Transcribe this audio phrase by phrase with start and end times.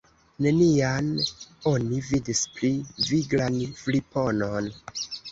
[0.43, 1.09] Nenian
[1.71, 2.69] oni vidis pli
[3.09, 4.71] viglan friponon.